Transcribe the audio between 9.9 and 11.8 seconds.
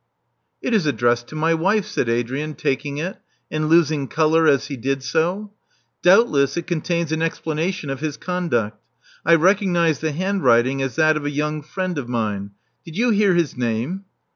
the hand writing as that of a young